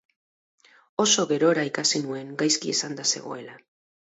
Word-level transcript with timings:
Oso 1.03 1.25
gerora 1.31 1.65
ikasi 1.69 2.03
nuen 2.07 2.33
gaizki 2.43 2.75
esanda 2.77 3.07
zegoela. 3.13 3.61